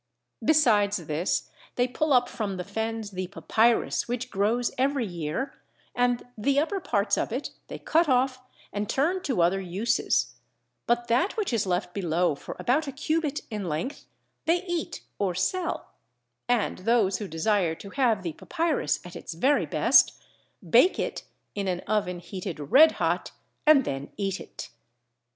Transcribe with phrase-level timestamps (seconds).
[0.43, 5.53] Besides this they pull up from the fens the papyrus which grows every year,
[5.93, 8.41] and the upper parts of it they cut off
[8.73, 10.33] and turn to other uses,
[10.87, 14.07] but that which is left below for about a cubit in length
[14.47, 15.91] they eat or sell:
[16.49, 20.13] and those who desire to have the papyrus at its very best
[20.67, 23.33] bake it in an oven heated red hot,
[23.67, 24.69] and then eat it.